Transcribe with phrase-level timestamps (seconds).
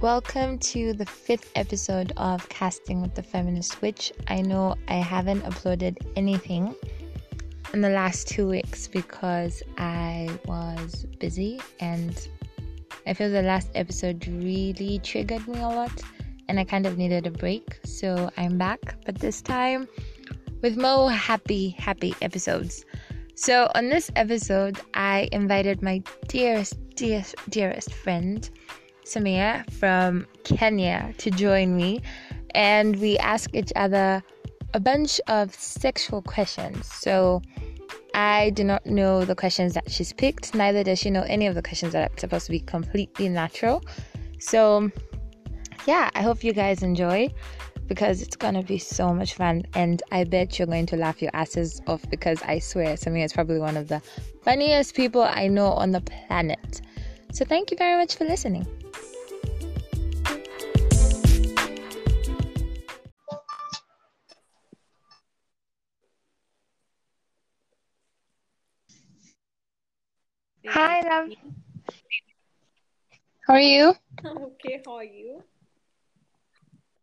[0.00, 4.14] Welcome to the fifth episode of Casting with the Feminist Witch.
[4.28, 6.74] I know I haven't uploaded anything
[7.74, 12.28] in the last two weeks because I was busy and
[13.06, 15.92] I feel the last episode really triggered me a lot
[16.48, 17.78] and I kind of needed a break.
[17.84, 19.86] So I'm back, but this time
[20.62, 22.86] with more happy, happy episodes.
[23.34, 28.48] So on this episode, I invited my dearest, dearest, dearest friend
[29.10, 32.00] Samia from Kenya to join me,
[32.54, 34.22] and we ask each other
[34.72, 36.86] a bunch of sexual questions.
[36.86, 37.42] So
[38.14, 41.54] I do not know the questions that she's picked, neither does she know any of
[41.54, 43.82] the questions that are supposed to be completely natural.
[44.38, 44.90] So,
[45.86, 47.30] yeah, I hope you guys enjoy
[47.86, 51.32] because it's gonna be so much fun and I bet you're going to laugh your
[51.34, 54.00] asses off because I swear Samia is probably one of the
[54.44, 56.80] funniest people I know on the planet.
[57.32, 58.66] So thank you very much for listening.
[71.10, 71.30] Hi, love.
[73.48, 73.94] How are you?
[74.24, 75.42] Okay, how are you?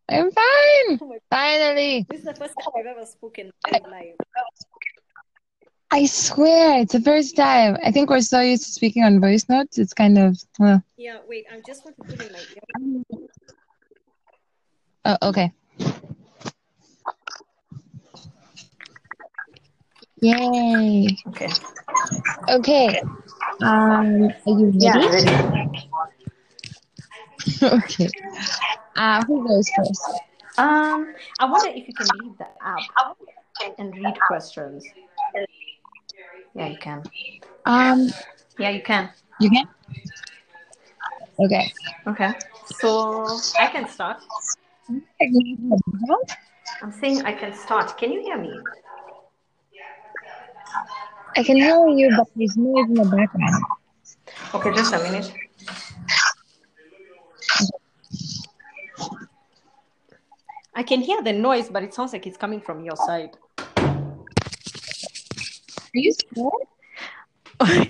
[0.07, 0.99] I'm fine.
[1.01, 2.05] Oh Finally.
[2.09, 4.15] This is the first time I've ever spoken live.
[5.91, 7.77] I swear, it's the first time.
[7.83, 9.77] I think we're so used to speaking on voice notes.
[9.77, 10.37] It's kind of.
[10.61, 13.21] Uh, Yeah, wait, I'm just want to put in my ear.
[15.03, 15.51] oh, okay.
[20.21, 21.15] Yay.
[21.27, 21.49] Okay.
[22.49, 23.01] Okay.
[23.61, 25.07] Um, are you ready?
[25.07, 25.89] ready.
[27.63, 28.09] okay.
[28.95, 30.01] Uh, who goes first?
[30.57, 32.81] Um, I wonder if you can leave the app
[33.77, 34.83] and read questions.
[36.55, 37.03] Yeah, you can.
[37.65, 38.09] Um,
[38.57, 39.09] Yeah, you can.
[39.39, 39.67] you can.
[41.39, 41.71] Okay.
[42.07, 42.33] Okay.
[42.65, 43.25] So
[43.59, 44.17] I can start.
[46.81, 47.95] I'm saying I can start.
[47.97, 48.51] Can you hear me?
[51.35, 53.63] I can hear you, but there's noise in the background.
[54.53, 55.33] Okay, just a minute.
[60.73, 63.37] I can hear the noise, but it sounds like it's coming from your side.
[63.77, 63.85] Are
[65.93, 66.51] you scared?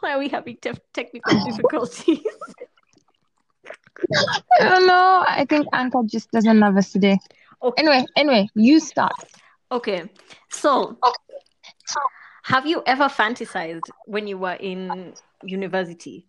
[0.00, 2.24] Why are we having te- technical difficulties?
[4.60, 5.24] I don't know.
[5.26, 7.18] I think Anchor just doesn't love us today.
[7.62, 7.82] Okay.
[7.82, 9.12] Anyway, anyway, you start.
[9.70, 10.10] Okay,
[10.50, 10.96] so
[12.48, 16.26] have you ever fantasized when you were in university?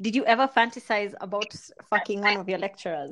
[0.00, 3.10] Did you ever fantasize about fucking one of your lecturers?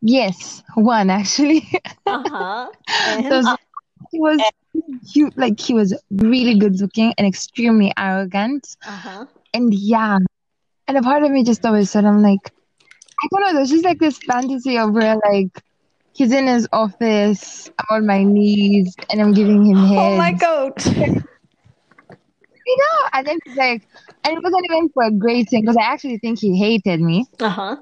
[0.00, 1.68] Yes, one actually.
[2.06, 2.70] Uh huh.
[3.28, 3.48] So And
[4.10, 4.40] he was
[5.12, 8.76] cute, like he was really good looking and extremely arrogant.
[8.86, 9.26] uh huh.
[9.54, 10.18] And yeah,
[10.88, 12.52] and a part of me just always said, I'm like,
[13.22, 15.62] I don't know, there's just like this fantasy of where like
[16.14, 19.98] he's in his office, I'm on my knees, and I'm giving him head.
[19.98, 20.74] Oh my god.
[22.64, 23.82] You know, and then he's like,
[24.24, 27.26] and it wasn't even for a great thing because I actually think he hated me.
[27.40, 27.76] Uh huh.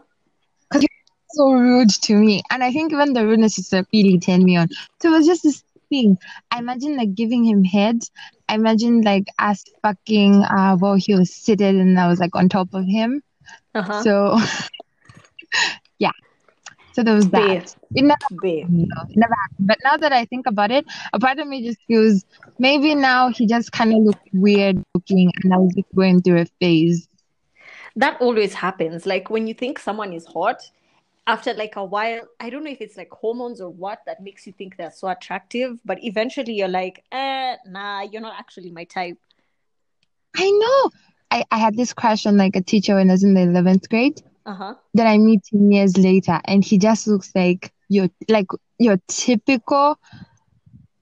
[1.32, 2.42] so rude to me.
[2.50, 4.68] And I think even the rudeness is really turned me on.
[5.00, 6.18] So it was just this thing.
[6.50, 8.00] I imagine like giving him head.
[8.48, 12.48] I imagine like us fucking uh while he was seated and I was like on
[12.48, 13.22] top of him.
[13.74, 14.02] Uh huh.
[14.02, 14.38] So.
[16.92, 17.74] So there was that.
[17.94, 18.66] It never, Babe.
[18.68, 19.66] no, it never happened.
[19.66, 22.24] But now that I think about it, a part of me just feels
[22.58, 26.40] maybe now he just kind of looked weird looking and I was just going through
[26.40, 27.08] a phase.
[27.96, 29.06] That always happens.
[29.06, 30.62] Like when you think someone is hot,
[31.26, 34.46] after like a while, I don't know if it's like hormones or what that makes
[34.46, 38.84] you think they're so attractive, but eventually you're like, eh, nah, you're not actually my
[38.84, 39.18] type.
[40.36, 40.90] I know.
[41.30, 43.88] I, I had this crush on like a teacher when I was in the 11th
[43.88, 44.20] grade.
[44.50, 44.74] Uh huh.
[44.94, 48.46] Then I meet him years later and he just looks like your like
[48.80, 49.96] your typical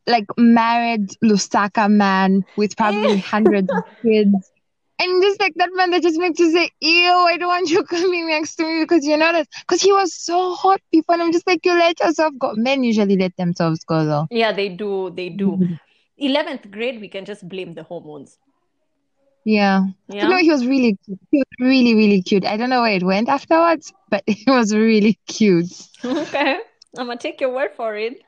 [0.06, 4.53] like married Lusaka man with probably hundreds of kids.
[5.00, 7.84] And just like that man that just makes you say, Ew, I don't want you
[7.97, 11.33] coming next to me because you're not because he was so hot before and I'm
[11.33, 12.53] just like, you let yourself go.
[12.54, 14.27] Men usually let themselves go though.
[14.30, 15.09] Yeah, they do.
[15.09, 15.78] They do.
[16.21, 18.36] 11th grade, we can just blame the hormones.
[19.48, 19.84] Yeah.
[20.09, 20.24] Yeah.
[20.24, 21.18] You know, he was really cute.
[21.30, 22.45] He was really, really cute.
[22.45, 25.72] I don't know where it went afterwards, but he was really cute.
[26.04, 26.59] okay.
[26.98, 28.21] I'm going to take your word for it.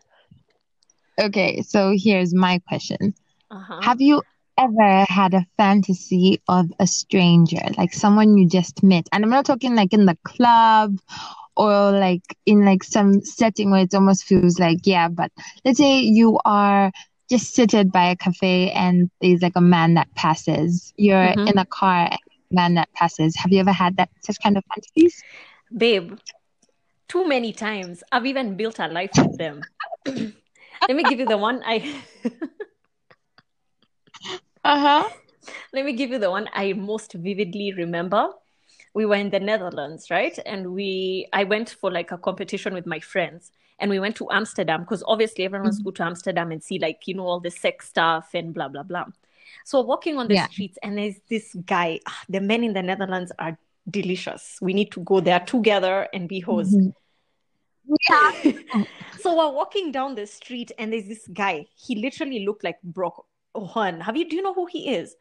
[1.20, 3.12] Okay, so here's my question.
[3.50, 3.80] Uh huh.
[3.82, 4.22] Have you
[4.56, 9.06] ever had a fantasy of a stranger, like someone you just met?
[9.12, 10.96] And I'm not talking like in the club
[11.54, 15.30] or like in like some setting where it almost feels like, yeah, but
[15.66, 16.90] let's say you are
[17.30, 20.92] just seated by a cafe and there's like a man that passes.
[20.96, 21.48] You're Mhm.
[21.48, 22.10] in a car
[22.50, 23.36] man that passes.
[23.36, 25.22] Have you ever had that such kind of fantasies?
[25.76, 26.18] Babe,
[27.08, 28.02] too many times.
[28.12, 29.62] I've even built a life with them.
[30.06, 32.02] Let me give you the one I
[34.64, 35.08] Uh huh.
[35.72, 38.28] let me give you the one I most vividly remember.
[38.94, 40.36] We were in the Netherlands, right?
[40.46, 44.30] And we I went for like a competition with my friends and we went to
[44.30, 47.40] Amsterdam because obviously everyone wants to go to Amsterdam and see like, you know, all
[47.40, 49.04] the sex stuff and blah blah blah.
[49.64, 50.46] So walking on the Yeah.
[50.48, 52.00] streets and there's this guy.
[52.06, 53.58] ah, The men in the Netherlands are
[53.88, 54.58] delicious.
[54.60, 56.74] We need to go there together and be hosts.
[58.08, 58.30] Yeah.
[59.18, 61.66] So we're walking down the street and there's this guy.
[61.76, 64.00] He literally looked like Brock O'Hurn.
[64.00, 65.16] Have you do you know who he is?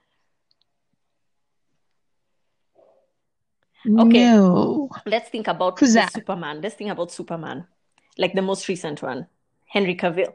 [3.88, 4.32] Okay.
[4.32, 4.90] No.
[5.06, 6.12] Let's think about Who's that?
[6.14, 6.62] Superman.
[6.62, 7.66] Let's think about Superman.
[8.18, 9.28] Like the most recent one.
[9.66, 10.34] Henry Cavill.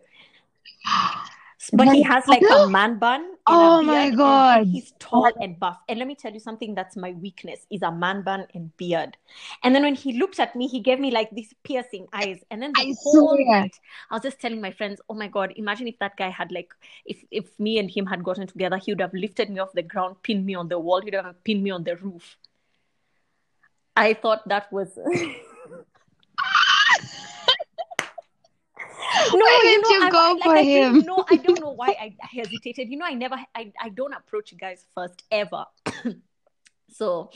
[1.73, 3.37] But he has like a man bun.
[3.46, 4.67] Oh my God.
[4.67, 5.79] He's tall and buff.
[5.88, 9.17] And let me tell you something that's my weakness is a man bun and beard.
[9.62, 12.41] And then when he looked at me, he gave me like these piercing eyes.
[12.50, 13.79] And then the I whole night,
[14.11, 16.75] I was just telling my friends, oh my God, imagine if that guy had like,
[17.06, 19.82] if if me and him had gotten together, he would have lifted me off the
[19.82, 22.37] ground, pinned me on the wall, he'd have pinned me on the roof.
[23.96, 24.99] I thought that was.
[29.32, 31.00] No, Why didn't know, you go I- for him?
[31.06, 31.25] know.
[31.29, 32.88] I don't know why I hesitated.
[32.88, 35.64] You know, I never, I, I don't approach guys first ever.
[36.91, 37.31] so,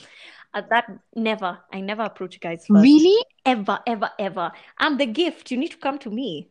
[0.54, 2.82] at that, never, I never approach guys first.
[2.82, 3.24] Really?
[3.44, 4.52] Ever, ever, ever.
[4.78, 5.50] I'm the gift.
[5.50, 6.48] You need to come to me.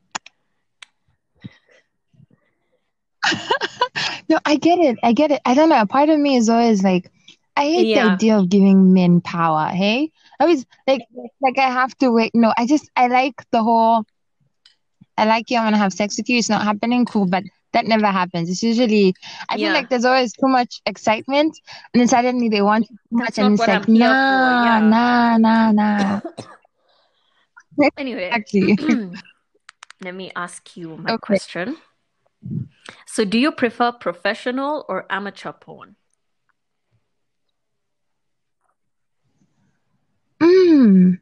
[4.29, 4.97] No, I get it.
[5.03, 5.41] I get it.
[5.45, 5.79] I don't know.
[5.79, 7.09] A part of me is always like,
[7.57, 9.67] I hate the idea of giving men power.
[9.67, 11.01] Hey, I was like,
[11.41, 12.31] like I have to wait.
[12.33, 14.05] No, I just, I like the whole.
[15.17, 15.57] I like you.
[15.57, 16.37] I want to have sex with you.
[16.37, 17.05] It's not happening.
[17.05, 17.43] Cool, but
[17.73, 18.49] that never happens.
[18.49, 19.13] It's usually,
[19.49, 21.59] I feel like there's always too much excitement,
[21.93, 24.63] and then suddenly they want too much, That's and it's like, I'm here for, nah,
[24.63, 24.79] yeah.
[24.79, 26.21] nah, nah, nah.
[27.97, 28.77] Anyway, Exactly.
[30.01, 31.17] let me ask you my Okay.
[31.21, 31.77] question.
[33.05, 35.95] So, do you prefer professional or amateur porn?
[40.41, 41.19] Mm.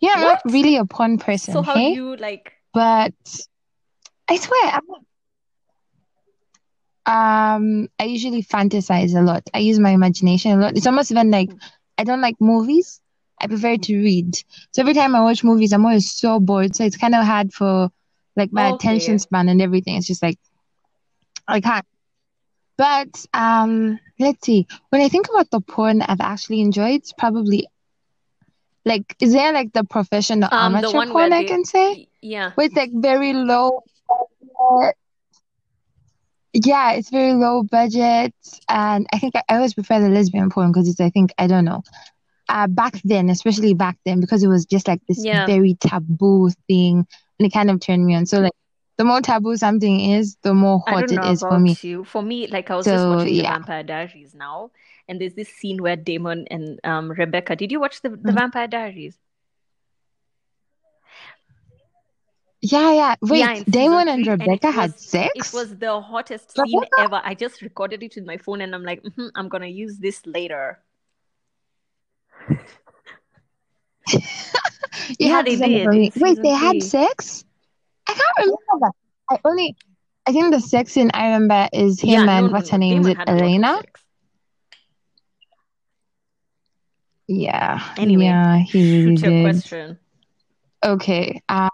[0.00, 2.52] Yeah, I'm not really a porn person, So, how do you like?
[2.72, 3.14] But
[4.28, 5.02] I swear, I'm not.
[7.06, 9.42] Um, I usually fantasize a lot.
[9.54, 10.76] I use my imagination a lot.
[10.76, 11.50] It's almost even like
[11.98, 13.00] I don't like movies.
[13.40, 14.36] I prefer to read.
[14.72, 16.76] So every time I watch movies, I'm always so bored.
[16.76, 17.90] So it's kind of hard for
[18.36, 19.96] like my attention span and everything.
[19.96, 20.38] It's just like
[21.48, 21.86] I can't.
[22.76, 24.66] But um, let's see.
[24.90, 27.66] When I think about the porn I've actually enjoyed, it's probably
[28.90, 32.08] like, is there like the professional Um, the amateur one porn I they, can say?
[32.20, 32.52] yeah.
[32.56, 34.96] With like very low budget.
[36.52, 38.34] Yeah, it's very low budget,
[38.68, 41.46] and I think I, I always prefer the lesbian porn because it's I think I
[41.46, 41.82] don't know.
[42.48, 45.46] Uh, back then, especially back then, because it was just like this Yeah.
[45.46, 47.06] very taboo thing,
[47.38, 48.26] and it kind of turned me on.
[48.26, 48.52] So like,
[49.00, 51.74] the more taboo something is, the more hot don't know for me.
[51.84, 52.04] you.
[52.04, 54.70] For me, like I was just So watching The yeah, Vampire Diaries now,
[55.08, 57.56] and there's this scene where Damon and um Rebekah.
[57.56, 58.34] Did you watch the the Mhm.
[58.34, 59.18] Vampire Diaries?
[62.62, 63.14] yeah, yeah.
[63.22, 66.96] Wait, Yeah, Damon and three, and Rebekah had was it was the hottest scene Rebekah?
[66.96, 67.20] ever.
[67.24, 70.26] I just recorded it with my phone, and I'm like, "Mhm, I'm gonna use this
[70.26, 70.82] later.
[75.18, 76.12] Yeah, they did for in me.
[76.16, 77.44] Wait, they had sex?
[78.10, 78.92] I can't remember.
[79.30, 79.76] I only,
[80.26, 83.00] I think the sex scene I remember is him no, and no, what's her name?
[83.00, 83.78] Is it had a lot of Elena?
[87.28, 89.40] Yeah, Anyway, yeah, he really did.
[89.40, 89.98] question.
[90.84, 91.68] Okay, uh,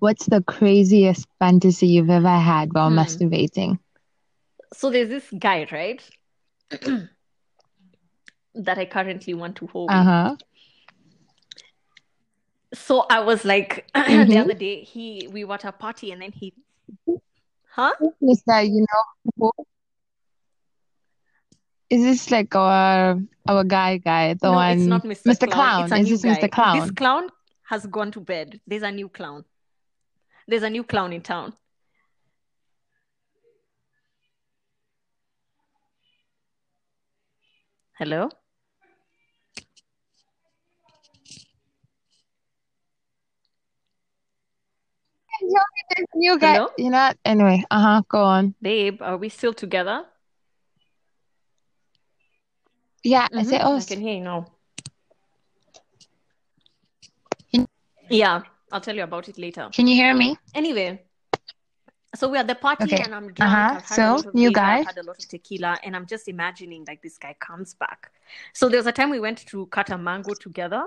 [0.00, 2.96] what's the craziest fantasy you've ever had while Hmm.
[2.96, 3.78] masturbating?
[4.72, 6.02] So there's this guy, right?
[8.54, 9.90] that I currently want to hold.
[9.90, 10.36] Uh-huh.
[12.76, 14.36] So I was like the Mm-hmm.
[14.38, 16.54] other day, he we were at a party and then he
[17.70, 17.92] huh?
[18.22, 18.62] Mr.
[18.68, 18.84] You
[19.38, 19.52] know,
[21.90, 25.32] is this like our our guy guy, the No, it's not Mr.
[25.32, 25.50] Mr.
[25.50, 25.74] Clown.
[25.76, 25.92] It's Clown?
[25.92, 26.50] a Is new this Mr.
[26.50, 26.52] guy.
[26.72, 26.90] This Clown?
[26.90, 27.28] clown
[27.68, 28.60] has gone to bed.
[28.66, 29.44] There's a new clown.
[30.48, 31.54] There's a new clown in town.
[37.98, 38.28] Hello?
[45.40, 46.68] This new guy, Hello?
[46.78, 47.12] you know.
[47.24, 48.02] Anyway, uh-huh.
[48.08, 48.54] Go on.
[48.60, 50.04] Babe, are we still together?
[53.04, 53.66] Yeah, I say, Mm-hmm.
[53.66, 54.46] oh, I can hear you now.
[57.52, 57.68] Can-
[58.10, 59.68] Yeah, I'll tell you about it later.
[59.72, 60.36] can you hear me?
[60.54, 61.02] Anyway,
[62.16, 63.02] So we're at the party Okay.
[63.02, 63.52] and I'm drunk.
[63.52, 63.80] Uh-huh.
[64.22, 64.78] So, new guy?
[64.78, 68.10] I've had a lot of tequila, and I'm just imagining like this guy comes back.
[68.54, 70.84] So there was a time we went to cut a mango together.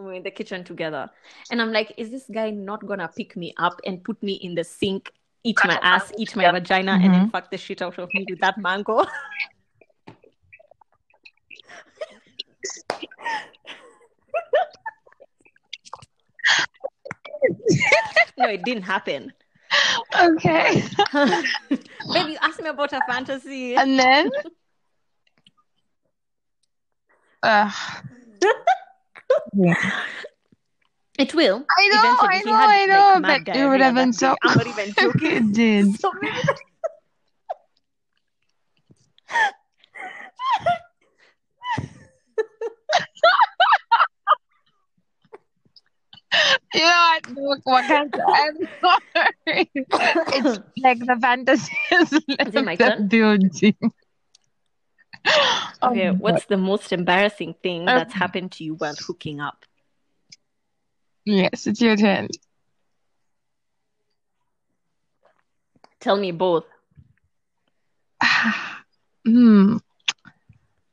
[0.00, 1.10] We were in the kitchen together.
[1.50, 4.54] And I'm like, is this guy not gonna pick me up and put me in
[4.54, 5.12] the sink,
[5.44, 7.30] eat my ass, eat my vagina, and then Mhm.
[7.30, 9.04] fuck the shit out of me with that mango?
[18.38, 19.32] no, it didn't happen.
[20.18, 20.82] Okay.
[22.12, 23.76] You asked me about a fantasy.
[23.76, 24.30] And then,
[27.42, 27.70] uh,
[29.54, 29.74] yeah.
[31.18, 31.66] It will.
[31.78, 34.14] I know, Eventually, I know, had, I know, mad but it would have been that
[34.14, 34.30] so.
[34.30, 34.36] day.
[34.42, 35.30] I'm not even joking.
[35.32, 36.00] it did.
[36.00, 36.38] So maybe
[46.74, 47.30] You know what?
[47.30, 48.48] Look, what can I?
[48.48, 49.70] I'm sorry.
[49.74, 52.22] It's like the fantasy is Is
[52.54, 53.08] it my the turn?
[55.90, 59.64] Oh Okay, my what's the most embarrassing thing that's happened to you while hooking up?
[61.24, 62.28] Yes, it's your turn.
[66.00, 66.64] Tell me both.
[69.26, 69.76] Hmm.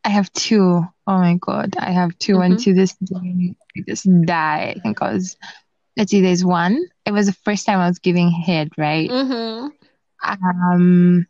[0.04, 0.86] I have two.
[1.08, 1.76] Oh my God.
[1.80, 2.64] I have 2 and Mhm.
[2.64, 4.74] to this day, I just die.
[4.76, 5.38] I think I was,
[5.96, 6.78] let's see, there's one.
[7.06, 9.10] It was the first time I was giving head, right?
[9.10, 9.68] Mm-hmm.
[10.44, 11.28] Um,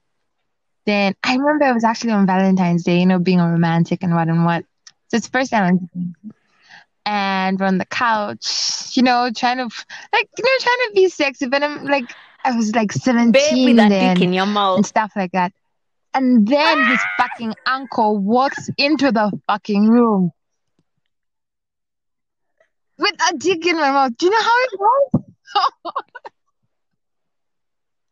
[0.87, 4.15] then I remember it was actually on Valentine's Day, you know, being a romantic and
[4.15, 4.63] what and what.
[5.09, 5.89] So it's the first was
[7.05, 11.09] and we're on the couch, you know, trying to like, you know, trying to be
[11.09, 12.09] sexy, but I'm like,
[12.43, 14.45] I was like 17 with then dick in your
[14.77, 15.51] and stuff like that.
[16.13, 17.15] And then his ah!
[17.17, 20.31] fucking uncle walks into the fucking room
[22.97, 24.17] with a dick in my mouth.
[24.17, 25.23] Do you know how it was?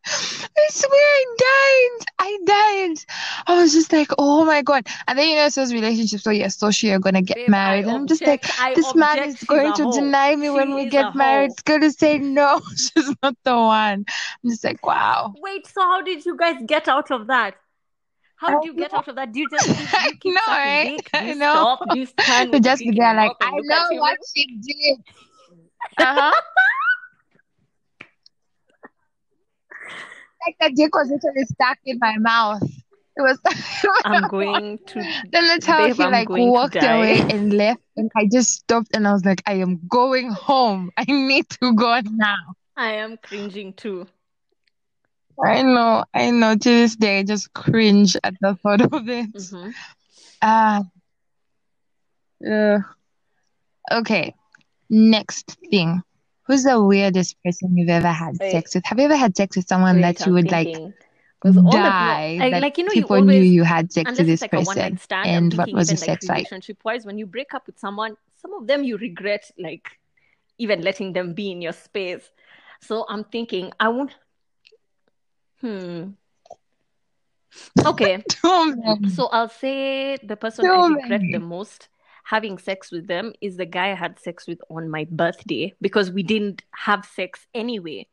[0.06, 2.06] I swear I died.
[2.18, 3.04] I died.
[3.46, 4.86] I was just like, oh my God.
[5.06, 7.36] And then, you know, it's those relationships where you're so sure you're going to get
[7.36, 7.86] Babe, married.
[7.86, 8.44] I And I'm just like.
[8.60, 11.52] I this man is going to deny me when we get married.
[11.64, 14.04] going to say, no, she's not the one.
[14.44, 15.34] I'm just like, wow.
[15.38, 17.56] Wait, so how did you guys get out of that?
[18.36, 19.32] How I do you get out of that?
[19.32, 20.96] Do you just do you keep know, right?
[20.96, 21.10] dick?
[21.12, 21.52] Do I you know.
[21.52, 21.80] stop?
[21.90, 24.98] Do you stand just be there like, I know what she did.
[25.98, 26.32] Uh-huh.
[30.46, 32.62] Like the dick was literally stuck in my mouth.
[33.16, 33.38] It was.
[34.04, 35.00] I'm going to
[35.32, 39.08] Then that's how Babe, he like walked away and left, and I just stopped and
[39.08, 40.90] I was like, I am going home.
[40.96, 42.36] I need to go now.
[42.76, 44.06] I am cringing too.
[45.44, 46.54] I know, I know.
[46.54, 49.26] To this day, I just cringe at the thought of it.
[49.50, 49.70] hmm
[50.42, 50.82] Ah,
[52.48, 52.78] uh,
[53.92, 54.34] okay.
[54.88, 56.02] Next thing.
[56.46, 58.52] Who's the weirdest person you've ever had Wait.
[58.52, 58.84] sex with?
[58.86, 60.94] Have you ever had sex with someone Wait, that you I'm would like thinking.
[61.40, 64.10] 'Cause all the people, die that like you know, you people knew you had sex
[64.18, 64.96] with this like person?
[64.98, 65.28] stand.
[65.28, 66.36] And what was the even like sex like?
[66.38, 69.98] relationship wise, when you break up with someone, some of them you regret like
[70.58, 72.30] even letting them be in your space.
[72.80, 74.14] So I'm thinking I won't.
[75.60, 76.10] Hmm.
[77.84, 78.24] Okay.
[79.08, 81.88] So I'll say the person Too I regret the most
[82.26, 86.10] having sex with them is the guy I had sex with on my birthday because
[86.10, 88.08] we didn't have sex anyway.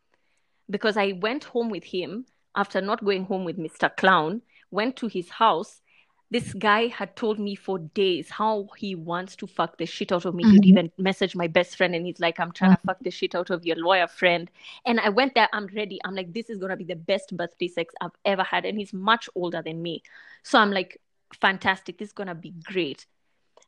[0.70, 3.89] Because I went home with him after not going home with Mr.
[3.98, 5.82] Clown, went to his house.
[6.29, 10.25] This guy had told me for days how he wants to fuck the shit out
[10.25, 10.43] of me.
[10.43, 10.65] He'd Mhm.
[10.67, 13.50] even message my best friend and he's like, I'm trying to fuck the shit out
[13.50, 14.50] of your lawyer friend.
[14.86, 16.00] And I went there, I'm ready.
[16.05, 18.63] I'm like, this is gonna be the best birthday sex I've ever had.
[18.65, 20.03] And he's much older than me.
[20.43, 21.01] So I'm like,
[21.41, 21.98] fantastic.
[21.98, 23.08] This is gonna be great.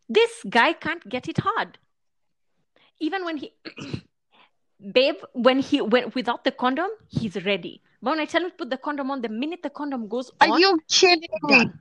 [0.07, 1.77] This guy can't get it hard.
[2.99, 3.51] Even when he
[4.93, 7.81] babe, when he went without the condom, he's ready.
[8.01, 10.31] But when I tell him to put the condom on, the minute the condom goes
[10.41, 11.71] Are you kidding me?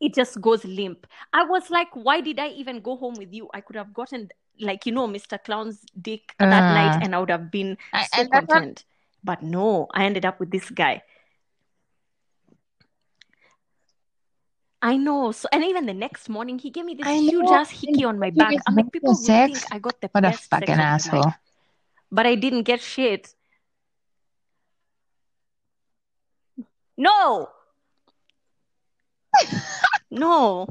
[0.00, 1.06] It just goes limp.
[1.32, 3.48] I was like, why did I even go home with you?
[3.52, 4.28] I could have gotten
[4.60, 5.38] like you know Mr.
[5.42, 8.84] Clown's dick that Uh, night and I would have been I, so content.
[9.24, 11.02] But no, I ended up with this guy.
[14.80, 15.32] I know.
[15.32, 17.54] So and even the next morning he gave me this I huge know.
[17.54, 18.54] ass hickey on my back.
[18.66, 19.66] I'm like, people will think sex.
[19.72, 21.22] I got the What a best sex fucking asshole.
[21.22, 21.34] life.
[22.12, 23.34] But I didn't get shit.
[26.96, 27.48] No.
[30.10, 30.66] No.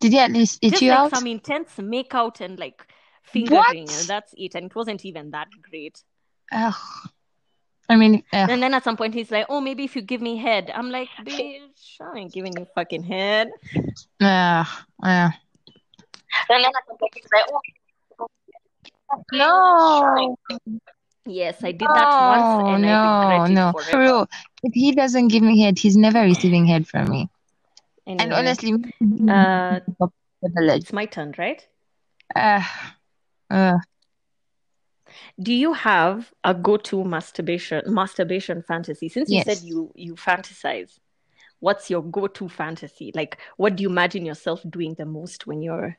[0.00, 1.10] Did he at least itch Just you like out?
[1.10, 2.86] some intense make out and like
[3.22, 3.76] fingering, What?
[3.76, 4.54] and that's it.
[4.54, 6.02] And it wasn't even that great.
[6.52, 6.74] Ugh.
[7.90, 8.48] I mean, ugh.
[8.48, 10.90] And then at some point he's like, "Oh, maybe if you give me head." I'm
[10.90, 13.50] like, "Bitch, I ain't giving you fucking head."
[14.22, 14.66] Ugh.
[15.02, 15.32] Ugh.
[16.48, 17.60] And then at some point he's like, "Oh,
[19.32, 20.36] No.
[21.26, 23.72] Yes, I did that once Oh and I no, regret no.
[23.90, 24.26] For real.
[24.62, 27.28] If he doesn't give me head, he's never receiving head from me.
[28.06, 28.72] And honestly,
[29.28, 29.80] uh,
[30.42, 31.66] it's my turn, right?
[32.34, 32.62] Uh,
[33.50, 33.78] uh,
[35.40, 39.08] Do you have a go-to masturbation masturbation fantasy?
[39.08, 40.98] Since you said you you fantasize,
[41.60, 43.12] what's your go-to fantasy?
[43.14, 45.96] Like, what do you imagine yourself doing the most when you're,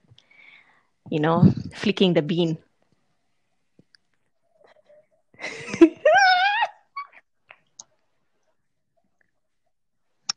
[1.10, 2.58] you know, flicking the bean?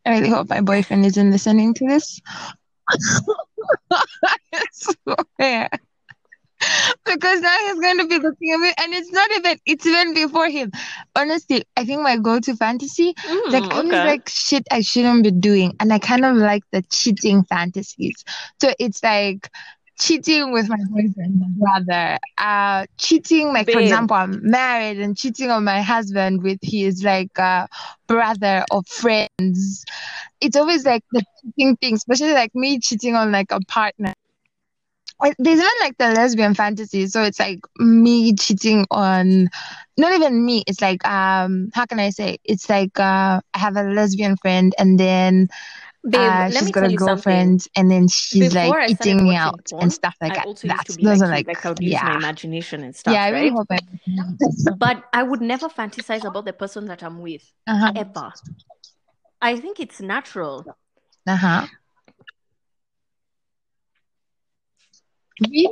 [0.07, 2.21] I really hope my boyfriend isn't listening to this.
[3.91, 5.69] I swear.
[7.05, 10.15] Because now he's going to be looking at me, and it's not even, it's even
[10.15, 10.71] before him.
[11.15, 13.15] Honestly, I think my go-to fantasy,
[13.51, 14.05] like, Mm, I was okay.
[14.05, 18.25] like shit I shouldn't be doing, and I kind of like the cheating fantasies.
[18.61, 19.49] So it's like
[19.99, 21.47] cheating with my boyfriend, my
[21.85, 27.05] brother, uh, cheating, like, for example, I'm married and cheating on my husband with his,
[27.05, 27.67] like, uh,
[28.07, 29.85] brother or friends.
[30.41, 34.15] It's always like the cheating thing, especially like me cheating on like a partner.
[35.39, 39.49] There's even like the lesbian fantasy, so it's like me cheating on,
[39.97, 40.65] not even me.
[40.67, 42.39] It's like um, how can I say?
[42.45, 45.49] It's like uh, I have a lesbian friend, and then
[46.09, 47.55] Babe, uh, let she's me got a you something.
[47.55, 50.49] girlfriend, and then she's Before like eating me out porn, and stuff like I that.
[50.63, 53.21] used That's those like are like Like I would use my yeah, imagination and stuff,
[53.21, 53.25] yeah.
[53.25, 53.51] I really right?
[53.51, 53.81] hope I.
[54.67, 57.95] But I would never fantasize about the person that I'm with, Uh-huh.
[57.95, 58.35] ever.
[59.41, 60.67] I think it's natural.
[61.27, 61.67] Uh-huh.
[65.41, 65.69] Really?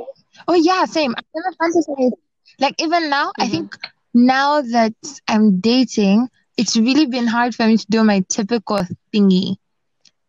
[0.47, 1.13] Oh yeah, same.
[1.17, 2.13] I never fantasized.
[2.59, 3.75] Like even now, I hmm think
[4.13, 4.93] now that
[5.27, 8.79] I'm dating, it's really been hard for me to do my typical
[9.13, 9.57] thingy,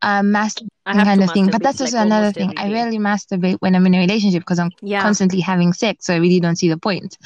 [0.02, 1.50] um, masturbating kind of thing.
[1.50, 2.52] But that's like also another thing.
[2.56, 4.98] I rarely masturbate when I'm in a relationship because I'm Yeah.
[4.98, 7.16] constantly having sex, so I really don't see the point.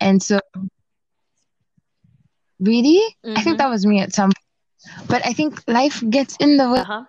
[0.00, 0.40] And so,
[2.60, 3.00] really,
[3.36, 4.30] I think hmm that was me at some.
[4.30, 5.08] Point.
[5.08, 6.82] But I think life gets in the way.
[6.82, 7.04] Uh-huh.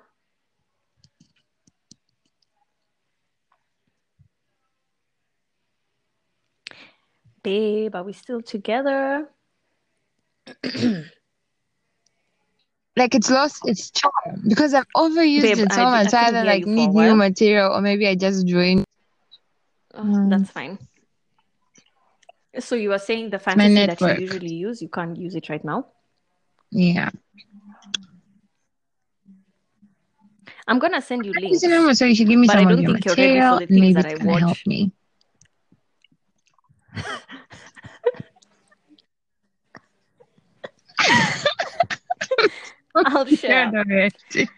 [7.43, 9.27] Babe, are we still together?
[12.95, 16.13] like it's lost its charm because I've overused Babe, it so I, much.
[16.13, 18.83] I I either like you for a need new material or maybe I just join
[19.93, 20.79] Oh, mm, that's fine.
[22.59, 25.63] So you are saying the fantasy that you usually use, you can't use it right
[25.63, 25.87] now?
[26.71, 27.09] Yeah.
[30.67, 32.93] I'm gonna send you links, so you should give me but some of don't your
[32.93, 34.91] think you're ready material for the things maybe that I gonna help me.
[43.05, 43.73] I'll share.
[43.75, 44.49] of it.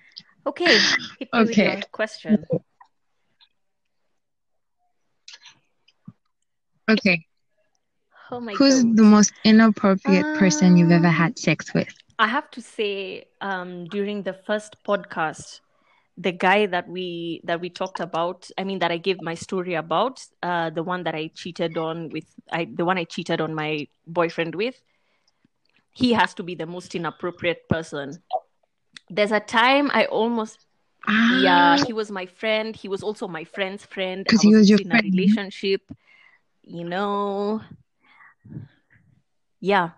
[0.45, 0.79] Okay,
[1.19, 1.63] hit me with Okay.
[1.63, 2.45] your question.
[6.89, 7.25] Okay.
[8.31, 8.95] Oh my Who's God.
[8.95, 11.89] the most inappropriate person you've ever Um, had sex with?
[12.19, 15.61] I have to say, um, during the first podcast,
[16.17, 19.73] the guy that we that we talked about, I mean that I gave my story
[19.75, 23.53] about, uh, the one that I cheated on with, I the one I cheated on
[23.55, 24.81] my boyfriend with,
[25.93, 28.21] he has to be the most inappropriate person.
[29.09, 30.65] There's a time I almost,
[31.41, 32.75] yeah, Ah, he was my friend.
[32.75, 34.23] He was also my friend's friend.
[34.25, 35.81] Because he was your in a relationship,
[36.63, 37.61] you know.
[39.59, 39.91] Yeah.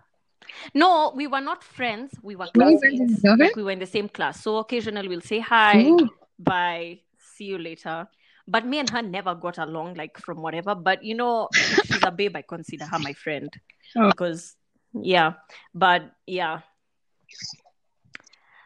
[0.74, 2.12] No, we were not friends.
[2.22, 3.22] We were Were you friends with his classmates.
[3.22, 3.40] girlfriend?
[3.40, 4.42] Like we were in the same class.
[4.42, 6.08] So occasionally we'll say hi, Ooh.
[6.38, 8.06] bye, see you later.
[8.46, 10.74] But me and her never got along, like from whatever.
[10.74, 11.48] But you know,
[11.84, 13.52] she's a babe, I consider her my friend
[13.96, 14.54] Oh, because,
[15.02, 15.34] yeah.
[15.74, 16.60] But yeah,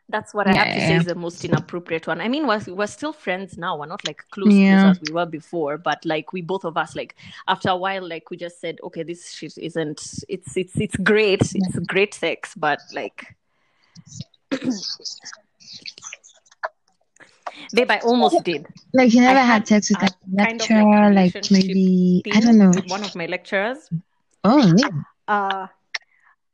[0.09, 1.01] that's what I yeah, have to yeah, say yeah.
[1.01, 2.21] is the most inappropriate one.
[2.21, 3.79] I mean, we're, we're still friends now.
[3.79, 4.91] We're not like close, close Yeah.
[4.91, 5.79] as we were before.
[5.79, 7.15] But like we both of us, like
[7.49, 10.01] after a while, like we just said, okay, this shit isn't.
[10.29, 11.43] It's it's it's great.
[11.55, 13.37] It's great sex, but like,
[17.73, 18.67] babe, I almost did.
[18.93, 20.09] Like you never had had sex with a a
[20.45, 22.73] kind of like lecturer, like maybe I don't know.
[22.89, 23.89] one of my lecturers.
[24.43, 24.91] Oh, really?
[25.29, 25.67] Uh,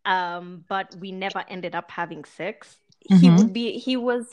[0.06, 2.78] um, but we never ended up having sex.
[3.00, 3.36] He Mm-hmm.
[3.36, 3.78] would be.
[3.78, 4.26] He was.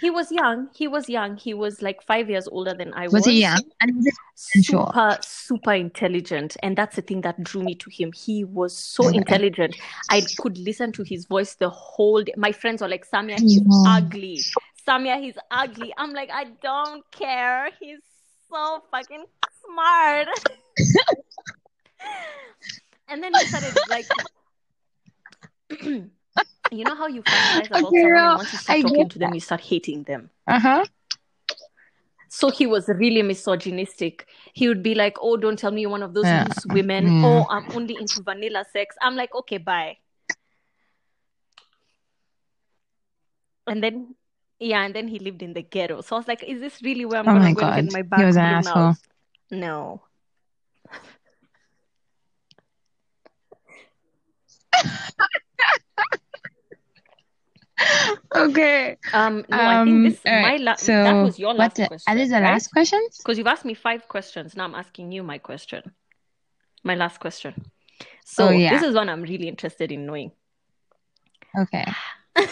[0.00, 0.68] He was young.
[0.74, 1.36] He was young.
[1.36, 3.62] He was like five years older than I Was Was he young?
[3.80, 4.04] And?
[4.34, 6.56] Super, super intelligent.
[6.64, 8.10] And that's the thing that drew me to him.
[8.12, 9.18] He was so Okay.
[9.18, 9.76] intelligent.
[10.10, 12.34] I could listen to his voice the whole day.
[12.36, 13.84] My friends were like, Samia, he's Yeah.
[13.86, 14.40] ugly.
[14.86, 15.94] Samia, he's ugly.
[15.96, 17.68] I'm like, I don't care.
[17.78, 18.00] He's
[18.50, 19.26] so fucking
[19.64, 20.26] smart.
[23.08, 24.06] and then he started like
[25.80, 29.18] you know how you fantasize about Okay, someone and once you start I talking to
[29.18, 30.84] them you start hating them Uh huh.
[32.28, 34.26] So he was really misogynistic.
[34.54, 36.46] He would be like, "Oh, don't tell me you're one of those Yeah.
[36.66, 37.04] women.
[37.08, 37.20] Yeah.
[37.24, 39.98] Oh, I'm only into vanilla sex." I'm like, "Okay, bye."
[43.66, 44.14] And then,
[44.58, 46.00] yeah, and then he lived in the ghetto.
[46.00, 47.76] So I was like, "Is this really where I'm Oh my God.
[47.76, 48.82] get my He back was an asshole.
[48.82, 48.96] out?"
[49.50, 50.02] No.
[58.34, 58.96] Okay.
[59.12, 60.42] Um, no, I Um, think this all right.
[60.60, 62.52] my la- So that was your last question, are these the right?
[62.52, 63.18] last questions?
[63.18, 64.56] Because you've asked me five questions.
[64.56, 65.92] Now I'm asking you my question.
[66.84, 67.54] My last question.
[68.24, 68.70] So Oh, yeah.
[68.70, 70.32] this is one I'm really interested in knowing.
[71.58, 71.84] Okay.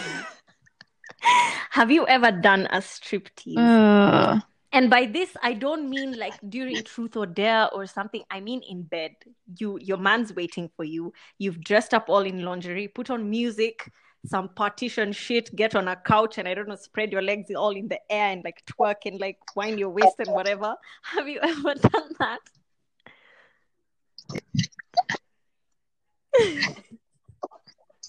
[1.71, 3.57] Have you ever done a striptease?
[3.57, 4.39] Uh,
[4.73, 8.23] And by this, I don't mean like during Truth or Dare or something.
[8.31, 9.11] I mean in bed.
[9.59, 11.11] You, your man's waiting for you.
[11.37, 13.91] You've dressed up all in lingerie, put on music,
[14.25, 17.71] some partition shit, get on a couch, and I don't know, spread your legs all
[17.71, 20.75] in the air and like twerk and like wind your waist and whatever.
[21.03, 22.39] Have you ever done that?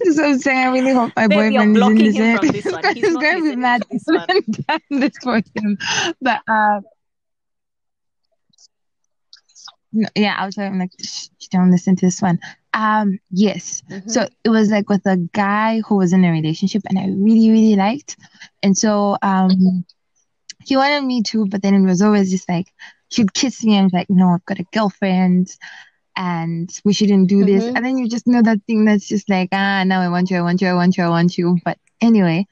[0.04, 0.58] That's what I'm saying.
[0.58, 2.16] I really hope my boyfriend is in this.
[2.16, 2.84] him from this one.
[2.94, 4.26] He's He's going to be mad this one.
[4.28, 5.78] when I'm done this for him.
[6.20, 6.82] But uh, no,
[10.14, 12.38] yeah, I was like, Shh, don't listen to this one.
[12.74, 13.82] Um, yes.
[13.90, 14.10] Mhm.
[14.10, 17.50] So it was like with a guy who was in a relationship, and I really,
[17.50, 18.16] really liked.
[18.62, 19.84] And so um,
[20.64, 22.68] he wanted me to, but then it was always just like
[23.10, 25.56] he'd kiss me and be like, "No, I've got a girlfriend."
[26.14, 27.64] And we shouldn't do this.
[27.64, 27.72] Mhm.
[27.76, 30.36] And then you just know that thing that's just like, ah, now I want you,
[30.36, 31.58] I want you, I want you, I want you.
[31.64, 32.46] But anyway,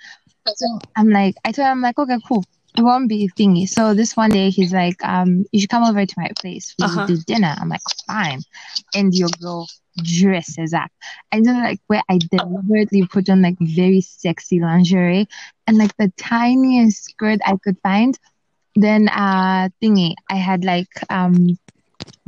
[0.55, 2.42] so I'm like, I told him, I'm like, okay, cool.
[2.81, 3.69] It won't be thingy.
[3.69, 6.75] So this one day he's like, um, you should come over to my place.
[6.79, 7.07] We Uh-huh.
[7.07, 7.55] do dinner.
[7.61, 8.40] I'm like, fine.
[8.95, 9.69] And your girl
[10.03, 10.90] dresses up.
[11.33, 15.29] I don't know, like where I deliberately put on like very sexy lingerie
[15.66, 18.19] and like the tiniest skirt I could find.
[18.77, 21.59] Then uh thingy, I had like um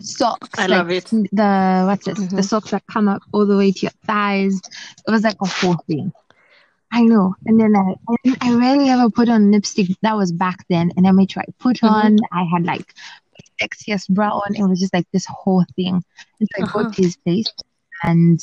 [0.01, 0.59] socks.
[0.59, 1.12] I like love it.
[1.33, 2.19] The what's it?
[2.35, 2.45] The Mhm.
[2.45, 4.61] socks that come up all the way to your thighs.
[5.07, 6.12] It was like a whole thing.
[6.92, 7.35] I know.
[7.46, 7.94] And then I,
[8.26, 9.88] I, I rarely ever put on lipstick.
[10.02, 10.92] That was back then.
[10.96, 11.85] And then we tried put Mhm.
[11.85, 12.18] on.
[12.33, 12.94] I had like
[13.61, 14.55] sexiest bra on.
[14.57, 16.02] It was just like this whole thing.
[16.40, 16.92] And so I go Uh-huh.
[16.92, 17.52] to his place
[18.02, 18.40] and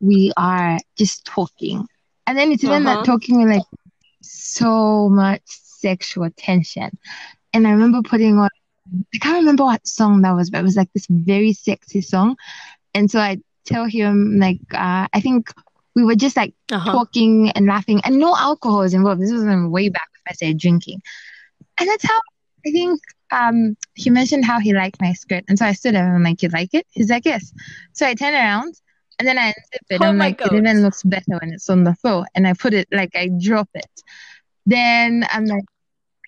[0.00, 1.86] we are just talking.
[2.26, 2.86] And then it's even Uh-huh.
[2.86, 3.64] that talking with like
[4.22, 6.90] so much sexual tension.
[7.52, 8.48] And I remember putting on,
[9.14, 12.36] I can't remember what song that was, but it was like this very sexy song.
[12.94, 15.50] And so I tell him, like, uh, I think
[15.98, 16.92] we were just like Uh-huh.
[16.92, 19.22] talking and laughing, and no alcohol was involved.
[19.22, 21.02] This was way back if I said drinking.
[21.80, 22.18] And that's how
[22.66, 23.00] I think
[23.32, 25.44] um, he mentioned how he liked my skirt.
[25.48, 26.86] And so I stood up and I'm like, You like it?
[26.90, 27.52] He's like, Yes.
[27.92, 28.74] So I turn around
[29.18, 30.02] and then I unzip it.
[30.02, 30.52] Oh I'm my like, God.
[30.52, 32.26] It even looks better when it's on the floor.
[32.34, 33.90] And I put it like I drop it.
[34.66, 35.64] Then I'm like,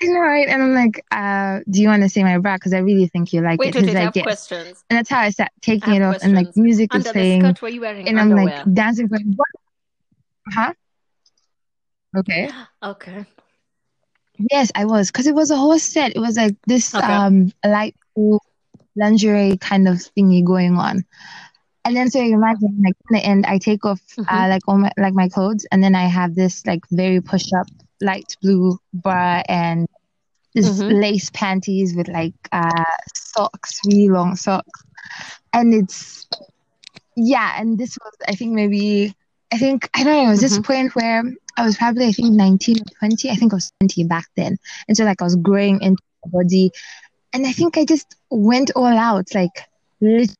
[0.00, 0.48] you know, right?
[0.48, 2.56] And I'm like, uh, do you want to see my bra?
[2.56, 3.82] Because I really think you like Wait, it.
[3.84, 3.88] wait.
[3.88, 4.24] I like, have yes.
[4.24, 4.84] questions.
[4.90, 6.56] And that's how I start taking I it off, and like questions.
[6.56, 9.34] music is Under the playing, skirt, were you wearing and I'm like dancing him.
[9.36, 9.48] What?
[10.52, 10.72] Huh?
[12.16, 12.50] Okay.
[12.82, 13.26] Okay.
[14.50, 16.16] Yes, I was, because it was a whole set.
[16.16, 17.12] It was like this Okay.
[17.12, 17.94] um light
[18.96, 21.04] lingerie kind of thingy going on.
[21.84, 24.48] And then so you imagine like in the end I take off uh Mhm.
[24.50, 27.66] like all my like my clothes and then I have this like very push up
[28.00, 29.86] light blue bra and
[30.54, 31.00] this Mhm.
[31.00, 32.84] lace panties with like uh
[33.14, 34.82] socks, really long socks.
[35.52, 36.26] And it's
[37.16, 39.14] yeah, and this was I think maybe
[39.52, 40.64] I think I don't know, it was this Mhm.
[40.64, 41.22] point where
[41.56, 43.30] I was probably I think 19 or 20.
[43.30, 44.56] I think I was 20 back then.
[44.88, 46.70] And so like I was growing into my body
[47.32, 49.64] and I think I just went all out, like
[50.00, 50.34] lit-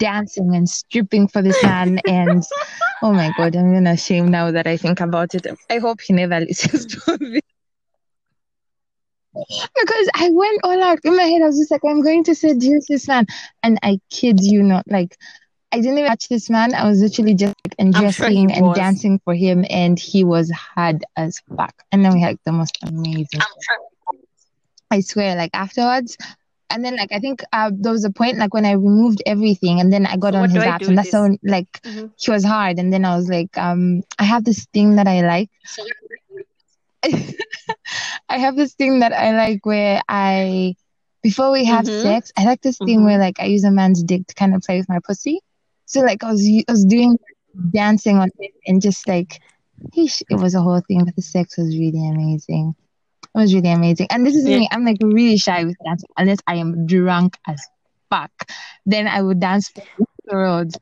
[0.00, 2.42] dancing and stripping for this man and
[3.02, 5.46] oh my god, I'm even shame now that I think about it.
[5.70, 7.40] I hope he never listens to me.
[9.32, 12.34] Because I went all out in my head, I was just like, I'm going to
[12.34, 13.26] seduce this man.
[13.62, 15.16] And I kid you not, like
[15.72, 16.74] I didn't even touch this man.
[16.74, 20.50] I was literally just like I'm sure undressing and dancing for him, and he was
[20.50, 21.74] hard as fuck.
[21.92, 23.40] And then we had the most amazing.
[24.90, 26.16] I swear, like afterwards.
[26.70, 29.80] And then, like, I think uh, there was a point, like, when I removed everything,
[29.80, 32.10] and then I got So on his do and that's when, like, Mhm.
[32.16, 32.78] he was hard.
[32.78, 35.50] And then I was like, um, I have this thing that I like.
[38.28, 40.74] I have this thing that I like where I,
[41.22, 42.00] before we have Mhm.
[42.02, 43.04] sex, I like this thing Mhm.
[43.04, 45.40] where, like, I use a man's dick to kind of play with my pussy.
[45.86, 47.18] So, like, I was, I was doing
[47.72, 49.40] dancing on it, and just like,
[49.94, 52.74] it was a whole thing, but the sex was really amazing.
[53.34, 54.08] It was really amazing.
[54.10, 54.58] And this is Yeah.
[54.58, 54.68] me.
[54.72, 57.62] I'm like really shy with dancing unless I am drunk as
[58.10, 58.32] fuck.
[58.86, 59.82] Then I would dance for
[60.26, 60.78] the roads.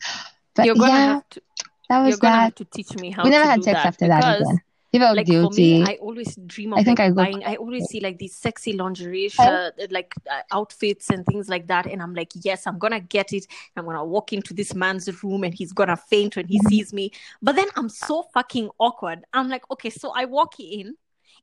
[0.54, 1.42] But You're gonna yeah, have to.
[1.88, 2.42] that You're was gonna that.
[2.44, 4.60] have to teach me how We never had sex that after that again.
[4.90, 5.80] You felt like guilty.
[5.80, 7.44] for me, I always dream of I think like I go- buying.
[7.44, 11.84] I always see like these sexy lingerie shirt, like uh, outfits and things like that,
[11.84, 13.46] and I'm like, yes, I'm gonna get it.
[13.76, 17.10] I'm gonna walk into this man's room and he's gonna faint when he sees me.
[17.42, 19.24] But then I'm so fucking awkward.
[19.34, 20.96] I'm like, okay, so I walk in.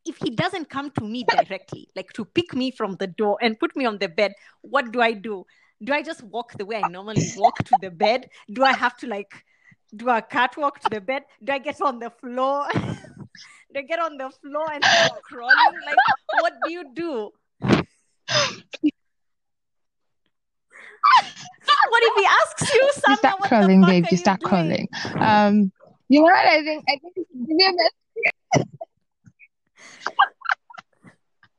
[0.06, 3.60] If he doesn't come to me directly, like to pick me from the door and
[3.60, 5.46] put me on the bed, what do I do?
[5.84, 8.30] Do I just walk the way I normally walk to the bed?
[8.54, 9.34] Do I have to like
[9.96, 11.24] do a catwalk to the bed?
[11.44, 12.68] Do I get on the floor?
[12.74, 15.56] do I get on the floor and start crawling?
[15.86, 15.98] Like,
[16.42, 17.32] what do you do?
[21.90, 24.06] what if he asks you, Samia, you start crawling, babe.
[24.12, 24.88] You start crawling.
[25.20, 25.72] Um,
[26.10, 26.84] you know what I think?
[26.88, 27.96] I think give me a best.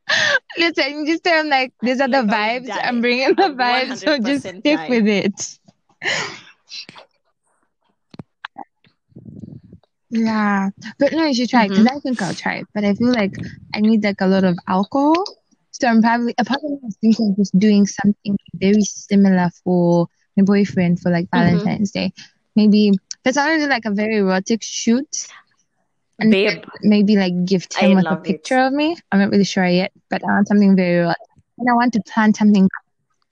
[0.58, 2.76] Listen, just tell him like these are the Like, would vibes.
[2.82, 4.88] I'm bringing the vibes, so just stick die.
[4.88, 5.58] with it.
[10.10, 11.86] Yeah, but no, you should try because Mm-hmm.
[11.86, 12.66] I think I'll try it.
[12.74, 13.32] But I feel like
[13.74, 15.24] I need like a lot of alcohol,
[15.72, 19.50] so I'm probably a part of me was thinking of just doing something very similar
[19.64, 21.66] for my boyfriend for like Mm-hmm.
[21.66, 22.12] Valentine's Day.
[22.56, 22.92] Maybe
[23.24, 25.26] that's I want to do like a very erotic shoot.
[26.18, 28.24] And Babe, maybe like gift I him with a love it.
[28.24, 28.96] picture of me.
[29.12, 31.16] I'm not really sure yet, but I want something very erotic.
[31.58, 32.68] And I want to plan something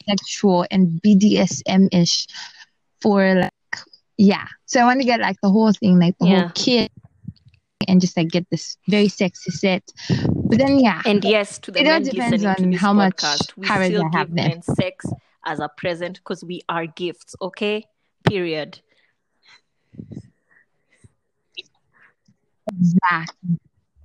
[0.07, 2.27] sexual and BDSM ish
[3.01, 3.51] for like
[4.19, 4.47] yeah.
[4.67, 6.41] So I want to get like the whole thing, like the Yeah.
[6.43, 6.93] whole kit
[7.89, 9.83] and just like get this very sexy set.
[10.09, 11.01] But then yeah.
[11.07, 14.19] and yes, to the It all depends on how much podcast, we courage still I
[14.19, 15.07] have give sex
[15.47, 17.87] as a present because we are gifts, okay?
[18.29, 18.81] Period.
[22.71, 23.59] Exactly.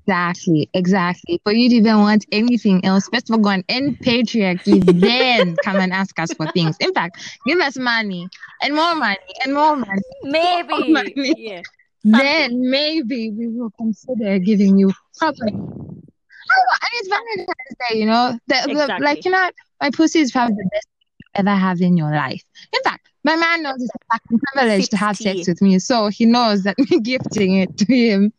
[0.08, 1.40] Exactly, exactly.
[1.44, 5.56] For you to even want anything else, first of all, go and end patriarchy, then
[5.58, 6.76] come and ask us for things.
[6.80, 8.28] In fact, give us money
[8.64, 10.02] and more money and more money.
[10.24, 10.92] Maybe.
[10.92, 11.14] money.
[11.38, 11.62] Yeah.
[12.04, 15.46] Then maybe we will consider giving you proper.
[15.46, 18.40] Oh, and it's Valentine's Day, you know.
[18.48, 20.88] The, the- like you know, my pussy is probably the best
[21.20, 22.44] you ever have in your life.
[22.74, 25.78] In fact, my man knows it's a fucking privilege Sips to have sex with me,
[25.78, 28.34] so he knows that me gifting it to him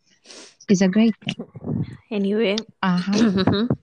[0.69, 1.85] is a great thing.
[2.09, 2.57] Anyway.
[2.81, 3.67] Uh-huh.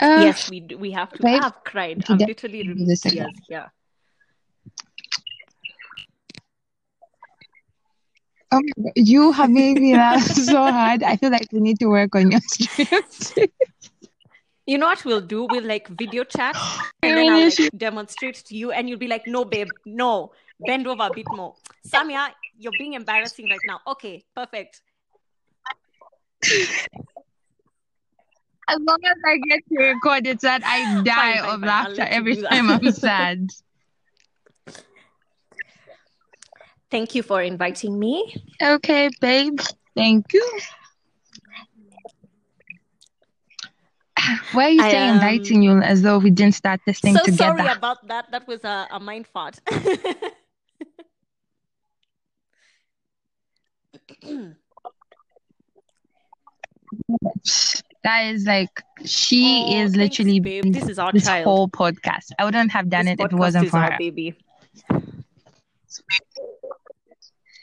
[0.00, 1.26] Uh, yes, we do, we have to.
[1.26, 2.04] I have cried.
[2.08, 3.28] I'm literally removed tears.
[3.48, 3.68] Yeah.
[8.50, 8.60] Oh
[8.96, 11.02] you have made me laugh so hard.
[11.04, 13.38] I feel like we need to work on your script.
[14.66, 15.46] You know what we'll do?
[15.50, 16.56] We'll like video chat
[17.02, 20.32] and then I'll like demonstrate to you and you'll be like, no, babe, no.
[20.60, 21.54] Bend over a bit more.
[21.86, 23.80] Samia, you're being embarrassing right now.
[23.86, 24.82] Okay, perfect.
[28.66, 31.60] As long as I get to record it, that I die fine, of fine.
[31.60, 33.50] Laughter every time I'm sad.
[36.90, 38.34] Thank you for inviting me.
[38.62, 39.60] Okay, babe.
[39.96, 40.60] Thank you.
[44.52, 47.16] Why are you I, saying um, inviting you as though we didn't start this thing
[47.16, 47.58] so together?
[47.58, 48.30] sorry about that.
[48.30, 49.60] That was a, a mind fart.
[58.04, 58.68] That is like
[59.04, 60.64] she Oh, is thanks, literally babe.
[60.72, 61.44] This is our this child.
[61.44, 62.32] whole podcast.
[62.38, 63.98] I wouldn't have done This it if it wasn't is for our her.
[63.98, 64.34] baby.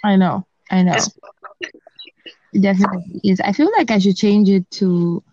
[0.04, 0.46] I know.
[0.72, 0.96] I know.
[2.54, 3.40] It definitely is.
[3.40, 5.24] I feel like I should change it to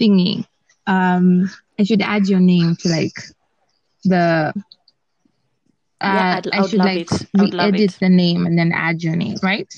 [0.00, 0.46] thingy.
[0.86, 3.16] Um, I should add your name to like
[4.04, 4.52] the.
[6.00, 7.12] Uh, Yeah, I'd- I I should love like it.
[7.38, 8.00] I would love re-edit it.
[8.00, 9.72] the name and then add your name, right?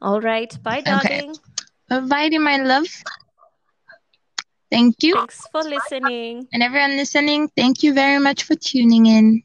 [0.00, 0.56] All right.
[0.62, 1.22] Bye, Okay.
[1.22, 1.36] darling.
[1.90, 2.86] Alrighty, my love.
[4.70, 5.14] Thank you.
[5.14, 6.48] Thanks for listening.
[6.52, 9.42] And everyone listening, thank you very much for tuning in.